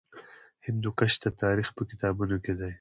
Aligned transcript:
هندوکش 0.65 1.13
د 1.23 1.25
تاریخ 1.41 1.67
په 1.77 1.83
کتابونو 1.89 2.35
کې 2.43 2.53
دی. 2.59 2.69